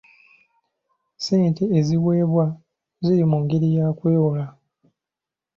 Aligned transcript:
Ssente 1.15 1.63
eziweebwa 1.79 2.45
ziri 3.05 3.23
mu 3.31 3.37
ngeri 3.43 3.69
ya 3.77 3.87
kwewola. 3.97 4.45